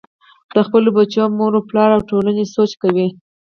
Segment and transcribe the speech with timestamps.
[0.55, 3.07] د خپلو بچو مور و پلار او ټولنې سوچ کوئ-